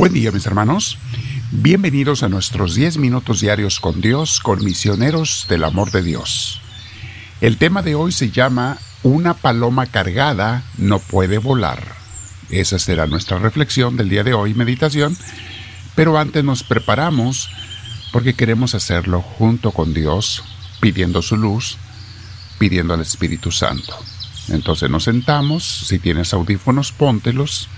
Buen 0.00 0.14
día 0.14 0.32
mis 0.32 0.46
hermanos. 0.46 0.96
Bienvenidos 1.50 2.22
a 2.22 2.30
nuestros 2.30 2.74
10 2.74 2.96
minutos 2.96 3.42
diarios 3.42 3.80
con 3.80 4.00
Dios, 4.00 4.40
con 4.40 4.64
misioneros 4.64 5.44
del 5.50 5.62
amor 5.62 5.90
de 5.90 6.02
Dios. 6.02 6.62
El 7.42 7.58
tema 7.58 7.82
de 7.82 7.94
hoy 7.94 8.10
se 8.10 8.30
llama 8.30 8.78
Una 9.02 9.34
paloma 9.34 9.84
cargada 9.84 10.62
no 10.78 11.00
puede 11.00 11.36
volar. 11.36 11.82
Esa 12.48 12.78
será 12.78 13.06
nuestra 13.08 13.38
reflexión 13.40 13.98
del 13.98 14.08
día 14.08 14.24
de 14.24 14.32
hoy, 14.32 14.54
meditación. 14.54 15.18
Pero 15.94 16.16
antes 16.16 16.44
nos 16.44 16.62
preparamos 16.62 17.50
porque 18.10 18.32
queremos 18.32 18.74
hacerlo 18.74 19.20
junto 19.20 19.70
con 19.70 19.92
Dios, 19.92 20.42
pidiendo 20.80 21.20
su 21.20 21.36
luz, 21.36 21.76
pidiendo 22.56 22.94
al 22.94 23.02
Espíritu 23.02 23.50
Santo. 23.50 23.94
Entonces 24.48 24.88
nos 24.88 25.04
sentamos, 25.04 25.62
si 25.62 25.98
tienes 25.98 26.32
audífonos, 26.32 26.90
póntelos 26.90 27.68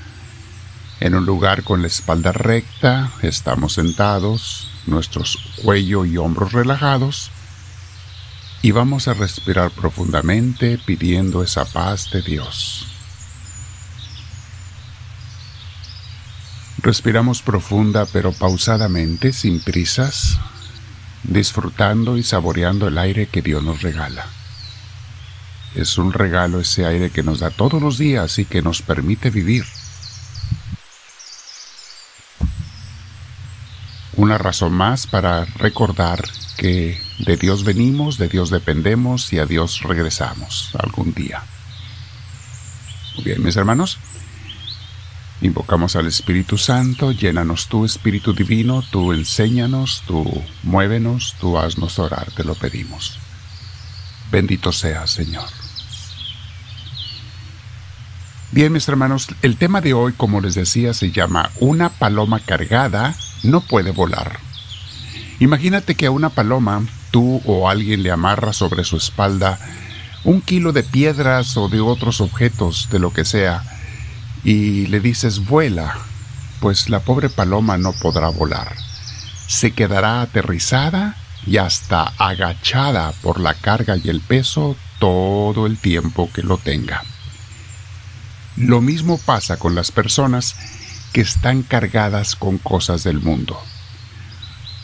en 1.02 1.16
un 1.16 1.26
lugar 1.26 1.64
con 1.64 1.82
la 1.82 1.88
espalda 1.88 2.30
recta, 2.30 3.10
estamos 3.22 3.72
sentados, 3.72 4.68
nuestros 4.86 5.36
cuello 5.60 6.04
y 6.04 6.16
hombros 6.16 6.52
relajados, 6.52 7.32
y 8.62 8.70
vamos 8.70 9.08
a 9.08 9.14
respirar 9.14 9.72
profundamente 9.72 10.78
pidiendo 10.78 11.42
esa 11.42 11.64
paz 11.64 12.12
de 12.12 12.22
Dios. 12.22 12.86
Respiramos 16.78 17.42
profunda 17.42 18.06
pero 18.06 18.30
pausadamente, 18.32 19.32
sin 19.32 19.60
prisas, 19.60 20.38
disfrutando 21.24 22.16
y 22.16 22.22
saboreando 22.22 22.86
el 22.86 22.96
aire 22.96 23.26
que 23.26 23.42
Dios 23.42 23.64
nos 23.64 23.82
regala. 23.82 24.26
Es 25.74 25.98
un 25.98 26.12
regalo 26.12 26.60
ese 26.60 26.86
aire 26.86 27.10
que 27.10 27.24
nos 27.24 27.40
da 27.40 27.50
todos 27.50 27.82
los 27.82 27.98
días 27.98 28.38
y 28.38 28.44
que 28.44 28.62
nos 28.62 28.82
permite 28.82 29.30
vivir. 29.30 29.64
Una 34.22 34.38
razón 34.38 34.72
más 34.72 35.08
para 35.08 35.44
recordar 35.44 36.22
que 36.56 36.96
de 37.18 37.36
Dios 37.36 37.64
venimos, 37.64 38.18
de 38.18 38.28
Dios 38.28 38.50
dependemos 38.50 39.32
y 39.32 39.40
a 39.40 39.46
Dios 39.46 39.82
regresamos 39.82 40.70
algún 40.78 41.12
día. 41.12 41.42
Muy 43.16 43.24
bien, 43.24 43.42
mis 43.42 43.56
hermanos, 43.56 43.98
invocamos 45.40 45.96
al 45.96 46.06
Espíritu 46.06 46.56
Santo, 46.56 47.10
llénanos 47.10 47.66
tu 47.66 47.84
Espíritu 47.84 48.32
Divino, 48.32 48.84
tú 48.92 49.12
enséñanos, 49.12 50.04
tú 50.06 50.24
muévenos, 50.62 51.34
tú 51.40 51.58
haznos 51.58 51.98
orar, 51.98 52.30
te 52.30 52.44
lo 52.44 52.54
pedimos. 52.54 53.18
Bendito 54.30 54.70
seas, 54.70 55.10
Señor. 55.10 55.48
Bien, 58.52 58.72
mis 58.72 58.86
hermanos, 58.86 59.26
el 59.42 59.56
tema 59.56 59.80
de 59.80 59.94
hoy, 59.94 60.12
como 60.12 60.40
les 60.40 60.54
decía, 60.54 60.94
se 60.94 61.10
llama 61.10 61.50
Una 61.58 61.88
paloma 61.88 62.38
cargada 62.38 63.16
no 63.42 63.60
puede 63.60 63.90
volar. 63.90 64.38
Imagínate 65.40 65.94
que 65.94 66.06
a 66.06 66.10
una 66.10 66.30
paloma 66.30 66.86
tú 67.10 67.42
o 67.44 67.68
alguien 67.68 68.02
le 68.02 68.10
amarra 68.10 68.52
sobre 68.52 68.84
su 68.84 68.96
espalda 68.96 69.58
un 70.24 70.40
kilo 70.40 70.72
de 70.72 70.82
piedras 70.82 71.56
o 71.56 71.68
de 71.68 71.80
otros 71.80 72.20
objetos, 72.20 72.88
de 72.90 72.98
lo 72.98 73.12
que 73.12 73.24
sea, 73.24 73.64
y 74.44 74.86
le 74.86 75.00
dices 75.00 75.46
vuela, 75.46 75.98
pues 76.60 76.88
la 76.88 77.00
pobre 77.00 77.28
paloma 77.28 77.76
no 77.76 77.92
podrá 77.92 78.28
volar. 78.28 78.76
Se 79.48 79.72
quedará 79.72 80.22
aterrizada 80.22 81.16
y 81.46 81.56
hasta 81.56 82.04
agachada 82.18 83.12
por 83.22 83.40
la 83.40 83.54
carga 83.54 83.96
y 83.96 84.08
el 84.08 84.20
peso 84.20 84.76
todo 85.00 85.66
el 85.66 85.76
tiempo 85.78 86.30
que 86.32 86.42
lo 86.42 86.58
tenga. 86.58 87.02
Lo 88.56 88.80
mismo 88.80 89.18
pasa 89.18 89.56
con 89.56 89.74
las 89.74 89.90
personas 89.90 90.54
que 91.12 91.20
están 91.20 91.62
cargadas 91.62 92.36
con 92.36 92.58
cosas 92.58 93.04
del 93.04 93.20
mundo. 93.20 93.60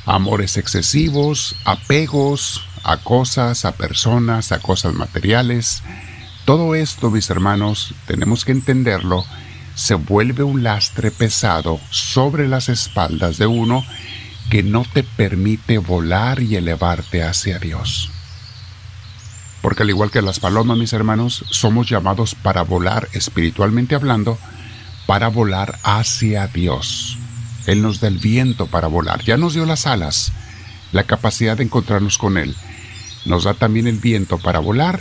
Amores 0.06 0.56
excesivos, 0.56 1.56
apegos 1.64 2.62
a 2.84 2.98
cosas, 2.98 3.64
a 3.64 3.72
personas, 3.72 4.52
a 4.52 4.60
cosas 4.60 4.94
materiales. 4.94 5.82
Todo 6.44 6.74
esto, 6.74 7.10
mis 7.10 7.28
hermanos, 7.30 7.94
tenemos 8.06 8.44
que 8.44 8.52
entenderlo, 8.52 9.24
se 9.74 9.94
vuelve 9.94 10.42
un 10.42 10.62
lastre 10.62 11.10
pesado 11.10 11.80
sobre 11.90 12.48
las 12.48 12.68
espaldas 12.68 13.38
de 13.38 13.46
uno 13.46 13.84
que 14.50 14.62
no 14.62 14.84
te 14.90 15.02
permite 15.04 15.78
volar 15.78 16.40
y 16.40 16.56
elevarte 16.56 17.22
hacia 17.22 17.58
Dios. 17.58 18.10
Porque 19.60 19.82
al 19.82 19.90
igual 19.90 20.10
que 20.10 20.22
las 20.22 20.40
palomas, 20.40 20.78
mis 20.78 20.92
hermanos, 20.92 21.44
somos 21.50 21.88
llamados 21.88 22.34
para 22.34 22.62
volar 22.62 23.08
espiritualmente 23.12 23.94
hablando, 23.94 24.38
para 25.08 25.28
volar 25.28 25.78
hacia 25.84 26.46
Dios. 26.48 27.16
Él 27.64 27.80
nos 27.80 27.98
da 27.98 28.08
el 28.08 28.18
viento 28.18 28.66
para 28.66 28.88
volar. 28.88 29.24
Ya 29.24 29.38
nos 29.38 29.54
dio 29.54 29.64
las 29.64 29.86
alas, 29.86 30.32
la 30.92 31.04
capacidad 31.04 31.56
de 31.56 31.64
encontrarnos 31.64 32.18
con 32.18 32.36
Él. 32.36 32.54
Nos 33.24 33.44
da 33.44 33.54
también 33.54 33.86
el 33.86 34.00
viento 34.00 34.36
para 34.36 34.58
volar, 34.58 35.00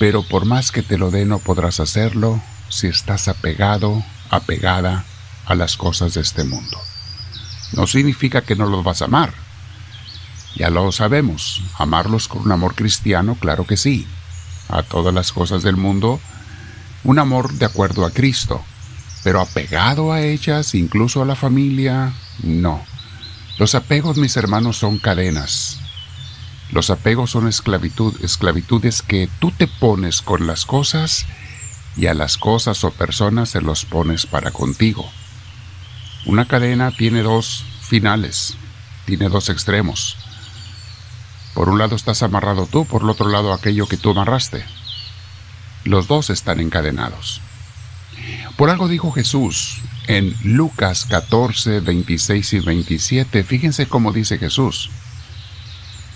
pero 0.00 0.24
por 0.24 0.46
más 0.46 0.72
que 0.72 0.82
te 0.82 0.98
lo 0.98 1.12
dé 1.12 1.26
no 1.26 1.38
podrás 1.38 1.78
hacerlo 1.78 2.42
si 2.68 2.88
estás 2.88 3.28
apegado, 3.28 4.02
apegada 4.30 5.04
a 5.46 5.54
las 5.54 5.76
cosas 5.76 6.14
de 6.14 6.20
este 6.20 6.42
mundo. 6.42 6.76
No 7.72 7.86
significa 7.86 8.40
que 8.40 8.56
no 8.56 8.66
los 8.66 8.82
vas 8.82 9.00
a 9.00 9.04
amar. 9.04 9.32
Ya 10.56 10.70
lo 10.70 10.90
sabemos, 10.90 11.62
amarlos 11.78 12.26
con 12.26 12.42
un 12.42 12.50
amor 12.50 12.74
cristiano, 12.74 13.36
claro 13.38 13.64
que 13.64 13.76
sí. 13.76 14.08
A 14.68 14.82
todas 14.82 15.14
las 15.14 15.30
cosas 15.30 15.62
del 15.62 15.76
mundo, 15.76 16.18
un 17.04 17.20
amor 17.20 17.52
de 17.52 17.66
acuerdo 17.66 18.04
a 18.04 18.10
Cristo 18.10 18.64
pero 19.24 19.40
apegado 19.40 20.12
a 20.12 20.20
ellas, 20.20 20.74
incluso 20.74 21.22
a 21.22 21.24
la 21.24 21.34
familia, 21.34 22.12
no. 22.42 22.84
Los 23.58 23.74
apegos, 23.74 24.18
mis 24.18 24.36
hermanos, 24.36 24.76
son 24.76 24.98
cadenas. 24.98 25.80
Los 26.70 26.90
apegos 26.90 27.30
son 27.30 27.48
esclavitud, 27.48 28.14
esclavitudes 28.22 29.00
que 29.00 29.28
tú 29.38 29.50
te 29.50 29.66
pones 29.66 30.20
con 30.20 30.46
las 30.46 30.66
cosas 30.66 31.24
y 31.96 32.06
a 32.06 32.14
las 32.14 32.36
cosas 32.36 32.84
o 32.84 32.90
personas 32.90 33.48
se 33.48 33.62
los 33.62 33.86
pones 33.86 34.26
para 34.26 34.50
contigo. 34.50 35.10
Una 36.26 36.46
cadena 36.46 36.90
tiene 36.90 37.22
dos 37.22 37.64
finales, 37.80 38.56
tiene 39.06 39.30
dos 39.30 39.48
extremos. 39.48 40.18
Por 41.54 41.70
un 41.70 41.78
lado 41.78 41.96
estás 41.96 42.22
amarrado 42.22 42.66
tú, 42.66 42.84
por 42.84 43.02
el 43.02 43.10
otro 43.10 43.30
lado 43.30 43.54
aquello 43.54 43.86
que 43.86 43.96
tú 43.96 44.10
amarraste. 44.10 44.64
Los 45.84 46.08
dos 46.08 46.28
están 46.28 46.60
encadenados. 46.60 47.40
Por 48.56 48.70
algo 48.70 48.88
dijo 48.88 49.10
Jesús 49.10 49.80
en 50.06 50.34
Lucas 50.44 51.06
14, 51.06 51.80
26 51.80 52.52
y 52.52 52.58
27. 52.60 53.42
Fíjense 53.42 53.86
cómo 53.86 54.12
dice 54.12 54.38
Jesús. 54.38 54.90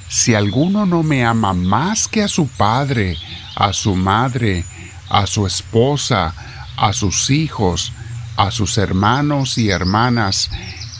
Si 0.08 0.34
alguno 0.34 0.86
no 0.86 1.02
me 1.02 1.24
ama 1.24 1.52
más 1.52 2.06
que 2.06 2.22
a 2.22 2.28
su 2.28 2.46
padre, 2.48 3.16
a 3.56 3.72
su 3.72 3.96
madre, 3.96 4.64
a 5.08 5.26
su 5.26 5.46
esposa, 5.46 6.34
a 6.76 6.92
sus 6.92 7.30
hijos, 7.30 7.92
a 8.36 8.52
sus 8.52 8.78
hermanos 8.78 9.58
y 9.58 9.70
hermanas, 9.70 10.50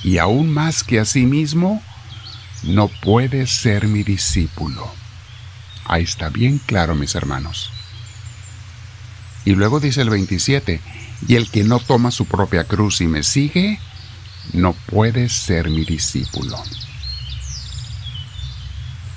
y 0.02 0.18
aún 0.18 0.52
más 0.52 0.82
que 0.82 0.98
a 0.98 1.04
sí 1.04 1.24
mismo, 1.24 1.82
no 2.64 2.88
puede 2.88 3.46
ser 3.46 3.86
mi 3.86 4.02
discípulo. 4.02 4.90
Ahí 5.84 6.02
está 6.02 6.28
bien 6.30 6.58
claro, 6.58 6.96
mis 6.96 7.14
hermanos. 7.14 7.70
Y 9.44 9.54
luego 9.54 9.80
dice 9.80 10.02
el 10.02 10.10
27, 10.10 10.80
y 11.26 11.34
el 11.36 11.50
que 11.50 11.64
no 11.64 11.80
toma 11.80 12.10
su 12.10 12.26
propia 12.26 12.64
cruz 12.64 13.00
y 13.00 13.06
me 13.06 13.22
sigue, 13.22 13.80
no 14.52 14.72
puede 14.72 15.28
ser 15.28 15.68
mi 15.68 15.84
discípulo. 15.84 16.56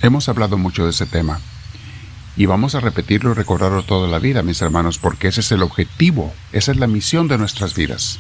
Hemos 0.02 0.28
hablado 0.30 0.58
mucho 0.58 0.84
de 0.84 0.90
ese 0.92 1.06
tema 1.06 1.40
y 2.36 2.46
vamos 2.46 2.76
a 2.76 2.80
repetirlo 2.80 3.32
y 3.32 3.36
recordarlo 3.36 3.84
toda 3.84 4.08
la 4.08 4.20
vida, 4.20 4.42
mis 4.42 4.62
hermanos, 4.62 4.98
porque 4.98 5.28
ese 5.28 5.42
es 5.42 5.52
el 5.52 5.62
objetivo, 5.62 6.34
esa 6.52 6.72
es 6.72 6.78
la 6.78 6.88
misión 6.88 7.28
de 7.28 7.38
nuestras 7.38 7.76
vidas. 7.76 8.20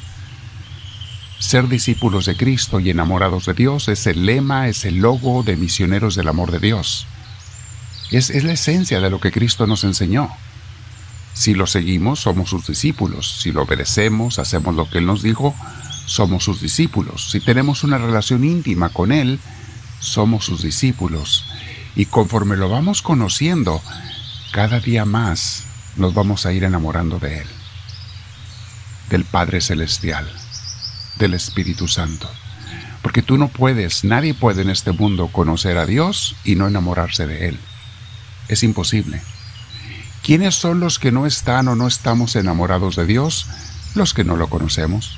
Ser 1.39 1.68
discípulos 1.68 2.27
de 2.27 2.38
Cristo 2.38 2.80
y 2.80 2.92
enamorados 2.92 3.45
de 3.48 3.56
Dios 3.56 3.88
es 3.88 4.06
el 4.06 4.27
lema, 4.27 4.68
es 4.68 4.86
el 4.86 4.98
logo 4.98 5.42
de 5.42 5.56
misioneros 5.56 6.16
del 6.16 6.27
amor 6.27 6.51
de 6.51 6.60
Dios. 6.60 7.07
Es, 8.12 8.30
es 8.30 8.44
la 8.44 8.54
esencia 8.54 9.00
de 9.00 9.10
lo 9.10 9.19
que 9.19 9.31
Cristo 9.31 9.66
nos 9.66 9.84
enseñó. 9.84 10.30
Si 11.33 11.54
lo 11.54 11.68
seguimos, 11.68 12.19
somos 12.19 12.50
sus 12.50 12.68
discípulos. 12.68 13.39
Si 13.42 13.51
lo 13.51 13.63
obedecemos, 13.63 14.39
hacemos 14.39 14.75
lo 14.75 14.89
que 14.89 15.00
Él 15.00 15.06
nos 15.06 15.22
dijo, 15.22 15.56
somos 16.06 16.44
sus 16.44 16.62
discípulos. 16.62 17.31
Si 17.31 17.39
tenemos 17.39 17.83
una 17.83 17.98
relación 17.98 18.44
íntima 18.44 18.89
con 18.89 19.12
Él, 19.12 19.39
somos 20.00 20.45
sus 20.45 20.62
discípulos. 20.62 21.45
Y 21.95 22.06
conforme 22.06 22.57
lo 22.57 22.69
vamos 22.69 23.01
conociendo, 23.01 23.81
cada 24.51 24.80
día 24.80 25.06
más 25.06 25.63
nos 25.95 26.13
vamos 26.13 26.45
a 26.45 26.54
ir 26.54 26.63
enamorando 26.63 27.19
de 27.19 27.39
Él, 27.39 27.48
del 29.10 29.24
Padre 29.25 29.62
Celestial, 29.62 30.30
del 31.18 31.34
Espíritu 31.34 31.88
Santo. 31.88 32.30
Porque 33.01 33.22
tú 33.22 33.38
no 33.38 33.48
puedes, 33.48 34.04
nadie 34.04 34.34
puede 34.34 34.62
en 34.62 34.69
este 34.69 34.92
mundo 34.92 35.27
conocer 35.27 35.77
a 35.77 35.86
Dios 35.86 36.36
y 36.44 36.56
no 36.56 36.68
enamorarse 36.68 37.25
de 37.25 37.50
Él. 37.50 37.60
Es 38.48 38.63
imposible. 38.63 39.22
¿Quiénes 40.24 40.56
son 40.56 40.80
los 40.80 41.00
que 41.00 41.12
no 41.12 41.26
están 41.26 41.68
o 41.68 41.76
no 41.76 41.88
estamos 41.88 42.36
enamorados 42.36 42.96
de 42.96 43.06
Dios? 43.06 43.48
Los 43.96 44.14
que 44.14 44.24
no 44.24 44.38
lo 44.38 44.48
conocemos. 44.50 45.18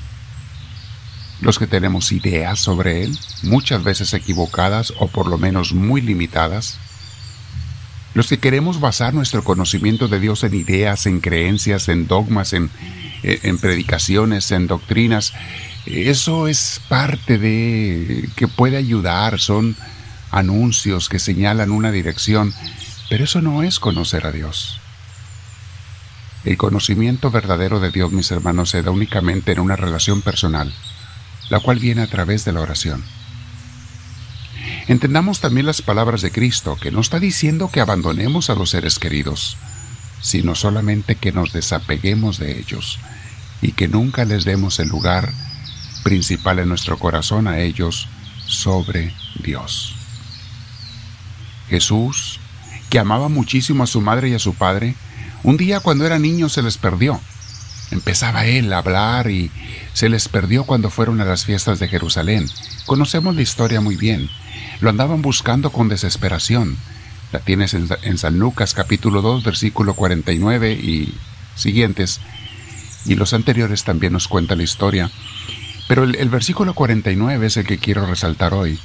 los 1.40 1.58
que 1.58 1.66
tenemos 1.66 2.12
ideas 2.12 2.58
sobre 2.58 3.02
Él, 3.04 3.18
muchas 3.42 3.84
veces 3.84 4.14
equivocadas 4.14 4.94
o 4.98 5.08
por 5.08 5.26
lo 5.26 5.36
menos 5.36 5.74
muy 5.74 6.00
limitadas, 6.00 6.78
los 8.14 8.28
que 8.28 8.38
queremos 8.38 8.80
basar 8.80 9.12
nuestro 9.12 9.42
conocimiento 9.42 10.08
de 10.08 10.20
Dios 10.20 10.44
en 10.44 10.54
ideas, 10.54 11.06
en 11.06 11.20
creencias, 11.20 11.88
en 11.88 12.06
dogmas, 12.06 12.52
en, 12.52 12.70
en 13.22 13.58
predicaciones, 13.58 14.52
en 14.52 14.68
doctrinas, 14.68 15.32
eso 15.84 16.48
es 16.48 16.80
parte 16.88 17.38
de 17.38 18.28
que 18.36 18.48
puede 18.48 18.76
ayudar, 18.76 19.38
son 19.40 19.76
anuncios 20.30 21.08
que 21.08 21.18
señalan 21.18 21.70
una 21.70 21.90
dirección, 21.90 22.54
pero 23.10 23.24
eso 23.24 23.42
no 23.42 23.62
es 23.62 23.80
conocer 23.80 24.26
a 24.26 24.32
Dios. 24.32 24.80
El 26.44 26.58
conocimiento 26.58 27.30
verdadero 27.30 27.80
de 27.80 27.90
Dios, 27.90 28.12
mis 28.12 28.30
hermanos, 28.30 28.70
se 28.70 28.82
da 28.82 28.90
únicamente 28.90 29.52
en 29.52 29.60
una 29.60 29.76
relación 29.76 30.20
personal, 30.20 30.72
la 31.48 31.60
cual 31.60 31.78
viene 31.78 32.02
a 32.02 32.06
través 32.06 32.44
de 32.44 32.52
la 32.52 32.60
oración. 32.60 33.02
Entendamos 34.86 35.40
también 35.40 35.66
las 35.66 35.80
palabras 35.80 36.20
de 36.20 36.30
Cristo, 36.30 36.76
que 36.80 36.90
no 36.90 37.00
está 37.00 37.18
diciendo 37.18 37.70
que 37.72 37.80
abandonemos 37.80 38.50
a 38.50 38.54
los 38.54 38.70
seres 38.70 38.98
queridos, 38.98 39.56
sino 40.20 40.54
solamente 40.54 41.16
que 41.16 41.32
nos 41.32 41.52
desapeguemos 41.52 42.38
de 42.38 42.58
ellos 42.58 42.98
y 43.62 43.72
que 43.72 43.88
nunca 43.88 44.26
les 44.26 44.44
demos 44.44 44.78
el 44.80 44.88
lugar 44.88 45.32
principal 46.02 46.58
en 46.58 46.68
nuestro 46.68 46.98
corazón 46.98 47.48
a 47.48 47.60
ellos 47.60 48.08
sobre 48.46 49.14
Dios. 49.42 49.94
Jesús, 51.70 52.38
que 52.90 52.98
amaba 52.98 53.30
muchísimo 53.30 53.84
a 53.84 53.86
su 53.86 54.02
madre 54.02 54.28
y 54.28 54.34
a 54.34 54.38
su 54.38 54.54
padre, 54.54 54.94
un 55.44 55.56
día 55.58 55.80
cuando 55.80 56.06
era 56.06 56.18
niño 56.18 56.48
se 56.48 56.62
les 56.62 56.78
perdió. 56.78 57.20
Empezaba 57.90 58.46
él 58.46 58.72
a 58.72 58.78
hablar 58.78 59.30
y 59.30 59.50
se 59.92 60.08
les 60.08 60.28
perdió 60.28 60.64
cuando 60.64 60.90
fueron 60.90 61.20
a 61.20 61.24
las 61.24 61.44
fiestas 61.44 61.78
de 61.78 61.86
Jerusalén. 61.86 62.48
Conocemos 62.86 63.36
la 63.36 63.42
historia 63.42 63.80
muy 63.80 63.94
bien. 63.94 64.30
Lo 64.80 64.90
andaban 64.90 65.22
buscando 65.22 65.70
con 65.70 65.88
desesperación. 65.88 66.76
La 67.30 67.40
tienes 67.40 67.74
en, 67.74 68.18
San 68.18 68.38
Lucas 68.38 68.74
capítulo 68.74 69.20
2 69.20 69.44
versículo 69.44 69.94
49 69.94 70.72
y 70.72 71.14
siguientes. 71.54 72.20
Y 73.04 73.14
los 73.14 73.34
anteriores 73.34 73.84
también 73.84 74.14
nos 74.14 74.28
cuenta 74.28 74.56
la 74.56 74.62
historia. 74.62 75.10
Pero 75.86 76.04
el, 76.04 76.28
versículo 76.30 76.72
49 76.72 77.46
es 77.46 77.56
el 77.58 77.66
que 77.66 77.78
quiero 77.78 78.06
resaltar 78.06 78.54
hoy. 78.54 78.78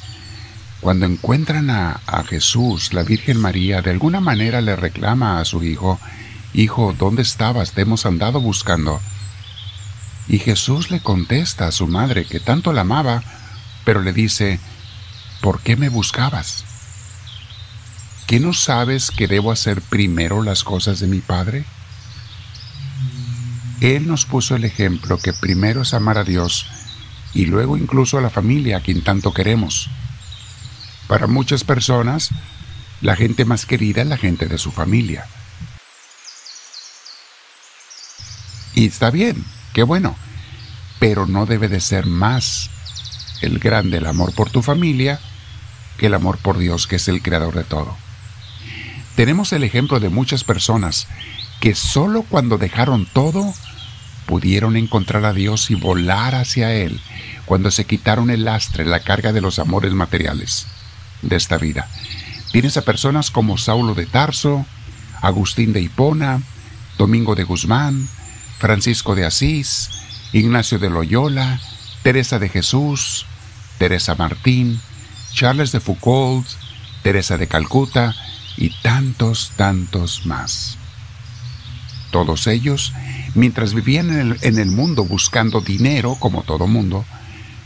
Cuando 0.81 1.05
encuentran 1.05 1.69
a 1.69 2.23
Jesús, 2.27 2.93
la 2.93 3.03
Virgen 3.03 3.39
María 3.39 3.81
de 3.81 3.91
alguna 3.91 4.19
manera 4.19 4.61
le 4.61 4.75
reclama 4.75 5.39
a 5.39 5.45
su 5.45 5.63
hijo, 5.63 5.99
Hijo, 6.53 6.95
¿dónde 6.97 7.21
estabas? 7.21 7.73
Te 7.73 7.81
hemos 7.81 8.05
andado 8.05 8.41
buscando. 8.41 8.99
Y 10.27 10.39
Jesús 10.39 10.91
le 10.91 10.99
contesta 10.99 11.67
a 11.67 11.71
su 11.71 11.87
madre, 11.87 12.25
que 12.25 12.39
tanto 12.39 12.73
la 12.73 12.81
amaba, 12.81 13.23
pero 13.83 14.01
le 14.01 14.13
dice, 14.13 14.59
¿por 15.41 15.61
qué 15.61 15.75
me 15.75 15.89
buscabas? 15.89 16.65
¿Qué 18.27 18.39
no 18.39 18.53
sabes 18.53 19.09
que 19.09 19.27
debo 19.27 19.51
hacer 19.51 19.81
primero 19.81 20.43
las 20.43 20.63
cosas 20.63 20.99
de 20.99 21.07
mi 21.07 21.19
Padre? 21.19 21.65
Él 23.81 24.07
nos 24.07 24.25
puso 24.25 24.55
el 24.55 24.65
ejemplo 24.65 25.17
que 25.17 25.33
primero 25.33 25.81
es 25.81 25.93
amar 25.93 26.17
a 26.17 26.23
Dios 26.23 26.67
y 27.33 27.45
luego 27.45 27.77
incluso 27.77 28.17
a 28.17 28.21
la 28.21 28.29
familia 28.29 28.77
a 28.77 28.81
quien 28.81 29.03
tanto 29.03 29.33
queremos. 29.33 29.89
Para 31.07 31.25
muchas 31.25 31.63
personas, 31.63 32.29
la 33.01 33.15
gente 33.15 33.45
más 33.45 33.65
querida 33.65 34.01
es 34.01 34.07
la 34.07 34.17
gente 34.17 34.47
de 34.47 34.59
su 34.59 34.71
familia. 34.71 35.25
Y 38.79 38.85
está 38.85 39.11
bien, 39.11 39.43
qué 39.73 39.83
bueno, 39.83 40.15
pero 40.99 41.25
no 41.25 41.45
debe 41.45 41.67
de 41.67 41.81
ser 41.81 42.05
más 42.05 42.69
el 43.41 43.59
grande 43.59 43.97
el 43.97 44.05
amor 44.05 44.33
por 44.33 44.51
tu 44.51 44.61
familia 44.61 45.19
que 45.97 46.05
el 46.05 46.13
amor 46.13 46.37
por 46.37 46.57
Dios, 46.57 46.87
que 46.87 46.95
es 46.95 47.09
el 47.09 47.21
creador 47.21 47.55
de 47.55 47.65
todo. 47.65 47.97
Tenemos 49.17 49.51
el 49.51 49.65
ejemplo 49.65 49.99
de 49.99 50.07
muchas 50.07 50.45
personas 50.45 51.09
que 51.59 51.75
solo 51.75 52.23
cuando 52.23 52.57
dejaron 52.57 53.05
todo 53.05 53.53
pudieron 54.25 54.77
encontrar 54.77 55.25
a 55.25 55.33
Dios 55.33 55.71
y 55.71 55.75
volar 55.75 56.33
hacia 56.33 56.73
Él 56.73 57.01
cuando 57.43 57.71
se 57.71 57.83
quitaron 57.83 58.29
el 58.29 58.45
lastre, 58.45 58.85
la 58.85 59.01
carga 59.01 59.33
de 59.33 59.41
los 59.41 59.59
amores 59.59 59.91
materiales 59.91 60.67
de 61.21 61.35
esta 61.35 61.57
vida. 61.57 61.89
Tienes 62.53 62.77
a 62.77 62.83
personas 62.83 63.29
como 63.29 63.57
Saulo 63.57 63.93
de 63.93 64.05
Tarso, 64.05 64.65
Agustín 65.21 65.73
de 65.73 65.81
Hipona, 65.81 66.41
Domingo 66.97 67.35
de 67.35 67.43
Guzmán, 67.43 68.07
Francisco 68.59 69.15
de 69.15 69.25
Asís, 69.25 69.89
Ignacio 70.33 70.79
de 70.79 70.89
Loyola, 70.89 71.61
Teresa 72.03 72.39
de 72.39 72.49
Jesús, 72.49 73.25
Teresa 73.77 74.15
Martín, 74.15 74.81
Charles 75.33 75.71
de 75.71 75.79
Foucault, 75.79 76.45
Teresa 77.01 77.37
de 77.37 77.47
Calcuta 77.47 78.13
y 78.57 78.71
tantos, 78.81 79.53
tantos 79.55 80.25
más. 80.25 80.77
Todos 82.11 82.47
ellos, 82.47 82.93
mientras 83.33 83.73
vivían 83.73 84.09
en 84.09 84.19
el, 84.19 84.37
en 84.41 84.59
el 84.59 84.69
mundo 84.71 85.05
buscando 85.05 85.61
dinero, 85.61 86.17
como 86.19 86.43
todo 86.43 86.67
mundo, 86.67 87.05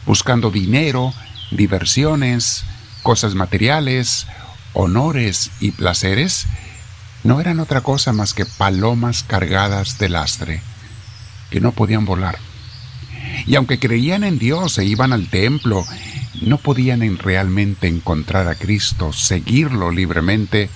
buscando 0.06 0.51
dinero, 0.51 1.12
diversiones, 1.50 2.66
cosas 3.01 3.34
materiales, 3.34 4.28
honores 4.74 5.50
y 5.60 5.72
placeres, 5.72 6.45
no 7.24 7.42
eran 7.42 7.60
otra 7.60 7.81
cosa 7.81 8.13
más 8.13 8.36
que 8.36 8.45
palomas 8.45 9.24
cargadas 9.24 9.98
de 9.98 10.10
lastre 10.10 10.62
que 11.54 11.62
no 11.62 11.72
podían 11.72 12.04
volar. 12.04 12.40
Y 13.46 13.54
aunque 13.58 13.78
creían 13.78 14.24
en 14.24 14.40
Dios 14.40 14.80
e 14.80 14.86
iban 14.86 15.14
al 15.14 15.28
templo, 15.28 15.86
no 16.42 16.58
podían 16.58 17.04
en 17.04 17.20
realmente 17.20 17.88
encontrar 17.88 18.48
a 18.48 18.56
Cristo, 18.56 19.14
seguirlo 19.14 19.92
libremente 19.92 20.72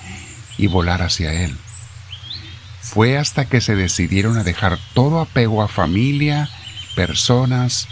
y 0.56 0.68
volar 0.68 1.02
hacia 1.02 1.34
Él. 1.34 1.58
Fue 2.80 3.18
hasta 3.18 3.46
que 3.46 3.60
se 3.60 3.76
decidieron 3.76 4.38
a 4.38 4.44
dejar 4.44 4.78
todo 4.94 5.20
apego 5.20 5.64
a 5.64 5.68
familia, 5.68 6.48
personas, 6.96 7.88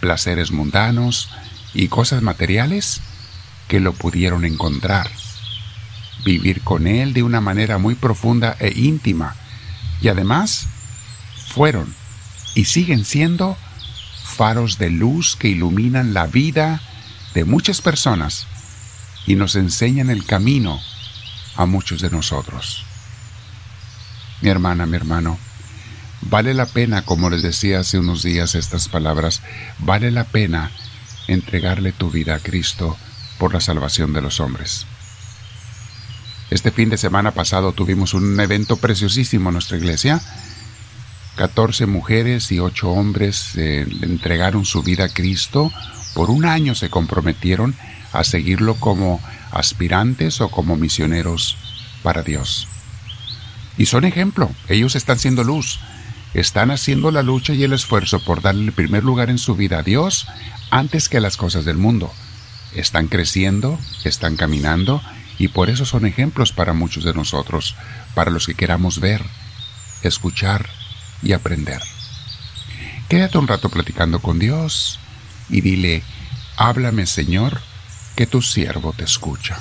placeres 0.00 0.50
mundanos 0.50 1.28
y 1.74 1.88
cosas 1.88 2.22
materiales 2.22 3.02
que 3.68 3.80
lo 3.80 3.92
pudieron 3.92 4.46
encontrar. 4.46 5.10
Vivir 6.24 6.62
con 6.62 6.86
Él 6.86 7.12
de 7.12 7.22
una 7.22 7.42
manera 7.42 7.76
muy 7.76 7.96
profunda 7.96 8.56
e 8.60 8.72
íntima. 8.74 9.36
Y 10.00 10.08
además, 10.08 10.68
fueron 11.48 11.99
y 12.54 12.64
siguen 12.64 13.04
siendo 13.04 13.56
faros 14.24 14.78
de 14.78 14.90
luz 14.90 15.36
que 15.36 15.48
iluminan 15.48 16.14
la 16.14 16.26
vida 16.26 16.80
de 17.34 17.44
muchas 17.44 17.80
personas 17.80 18.46
y 19.26 19.36
nos 19.36 19.54
enseñan 19.56 20.10
el 20.10 20.24
camino 20.24 20.80
a 21.56 21.66
muchos 21.66 22.00
de 22.00 22.10
nosotros. 22.10 22.84
Mi 24.40 24.48
hermana, 24.48 24.86
mi 24.86 24.96
hermano, 24.96 25.38
vale 26.22 26.54
la 26.54 26.66
pena, 26.66 27.02
como 27.02 27.30
les 27.30 27.42
decía 27.42 27.80
hace 27.80 27.98
unos 27.98 28.22
días 28.22 28.54
estas 28.54 28.88
palabras, 28.88 29.42
vale 29.78 30.10
la 30.10 30.24
pena 30.24 30.70
entregarle 31.28 31.92
tu 31.92 32.10
vida 32.10 32.36
a 32.36 32.38
Cristo 32.40 32.96
por 33.38 33.52
la 33.52 33.60
salvación 33.60 34.12
de 34.12 34.22
los 34.22 34.40
hombres. 34.40 34.86
Este 36.50 36.72
fin 36.72 36.88
de 36.88 36.98
semana 36.98 37.30
pasado 37.32 37.72
tuvimos 37.72 38.14
un 38.14 38.38
evento 38.40 38.76
preciosísimo 38.76 39.50
en 39.50 39.54
nuestra 39.54 39.76
iglesia 39.76 40.20
14 41.36 41.86
mujeres 41.86 42.52
y 42.52 42.58
8 42.58 42.90
hombres 42.90 43.54
le 43.54 43.82
entregaron 43.82 44.64
su 44.64 44.82
vida 44.82 45.04
a 45.04 45.08
Cristo. 45.08 45.72
Por 46.14 46.30
un 46.30 46.44
año 46.44 46.74
se 46.74 46.90
comprometieron 46.90 47.74
a 48.12 48.24
seguirlo 48.24 48.74
como 48.74 49.20
aspirantes 49.50 50.40
o 50.40 50.50
como 50.50 50.76
misioneros 50.76 51.56
para 52.02 52.22
Dios. 52.22 52.68
Y 53.78 53.86
son 53.86 54.04
ejemplo, 54.04 54.50
ellos 54.68 54.96
están 54.96 55.18
siendo 55.18 55.44
luz, 55.44 55.80
están 56.34 56.70
haciendo 56.70 57.10
la 57.10 57.22
lucha 57.22 57.54
y 57.54 57.64
el 57.64 57.72
esfuerzo 57.72 58.22
por 58.24 58.42
darle 58.42 58.64
el 58.64 58.72
primer 58.72 59.04
lugar 59.04 59.30
en 59.30 59.38
su 59.38 59.54
vida 59.54 59.78
a 59.78 59.82
Dios 59.82 60.26
antes 60.70 61.08
que 61.08 61.18
a 61.18 61.20
las 61.20 61.36
cosas 61.36 61.64
del 61.64 61.76
mundo. 61.76 62.12
Están 62.74 63.08
creciendo, 63.08 63.78
están 64.04 64.36
caminando 64.36 65.02
y 65.38 65.48
por 65.48 65.70
eso 65.70 65.86
son 65.86 66.04
ejemplos 66.04 66.52
para 66.52 66.72
muchos 66.72 67.04
de 67.04 67.14
nosotros, 67.14 67.74
para 68.14 68.30
los 68.30 68.46
que 68.46 68.54
queramos 68.54 69.00
ver, 69.00 69.22
escuchar 70.02 70.68
y 71.22 71.32
aprender. 71.32 71.80
Quédate 73.08 73.38
un 73.38 73.48
rato 73.48 73.68
platicando 73.68 74.20
con 74.20 74.38
Dios 74.38 75.00
y 75.48 75.60
dile, 75.60 76.02
háblame 76.56 77.06
Señor, 77.06 77.60
que 78.16 78.26
tu 78.26 78.42
siervo 78.42 78.92
te 78.92 79.04
escucha. 79.04 79.58